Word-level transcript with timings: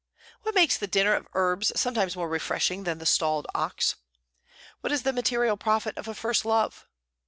What 0.41 0.55
makes 0.55 0.77
the 0.79 0.87
dinner 0.87 1.13
of 1.13 1.27
herbs 1.35 1.71
sometimes 1.79 2.15
more 2.15 2.27
refreshing 2.27 2.85
than 2.85 2.97
the 2.97 3.05
stalled 3.05 3.45
ox? 3.53 3.97
What 4.79 4.91
is 4.91 5.03
the 5.03 5.13
material 5.13 5.57
profit 5.57 5.95
of 5.95 6.07
a 6.07 6.15
first 6.15 6.43
love? 6.43 6.87